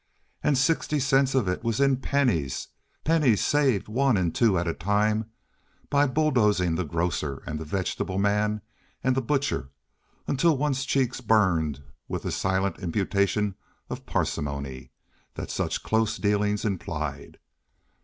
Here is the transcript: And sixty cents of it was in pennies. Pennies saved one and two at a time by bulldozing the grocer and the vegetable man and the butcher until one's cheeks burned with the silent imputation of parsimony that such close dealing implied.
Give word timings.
And 0.41 0.57
sixty 0.57 0.99
cents 0.99 1.35
of 1.35 1.47
it 1.47 1.63
was 1.63 1.79
in 1.79 1.97
pennies. 1.97 2.69
Pennies 3.03 3.45
saved 3.45 3.87
one 3.87 4.17
and 4.17 4.33
two 4.33 4.57
at 4.57 4.67
a 4.67 4.73
time 4.73 5.29
by 5.91 6.07
bulldozing 6.07 6.73
the 6.73 6.83
grocer 6.83 7.43
and 7.45 7.59
the 7.59 7.65
vegetable 7.65 8.17
man 8.17 8.61
and 9.03 9.15
the 9.15 9.21
butcher 9.21 9.69
until 10.27 10.57
one's 10.57 10.85
cheeks 10.85 11.21
burned 11.21 11.83
with 12.07 12.23
the 12.23 12.31
silent 12.31 12.79
imputation 12.79 13.53
of 13.91 14.07
parsimony 14.07 14.89
that 15.35 15.51
such 15.51 15.83
close 15.83 16.17
dealing 16.17 16.57
implied. 16.63 17.37